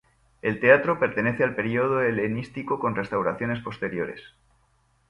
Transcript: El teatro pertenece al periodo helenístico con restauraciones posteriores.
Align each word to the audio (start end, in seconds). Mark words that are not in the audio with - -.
El 0.41 0.59
teatro 0.59 0.97
pertenece 0.97 1.43
al 1.43 1.53
periodo 1.53 2.01
helenístico 2.01 2.79
con 2.79 2.95
restauraciones 2.95 3.59
posteriores. 3.59 4.19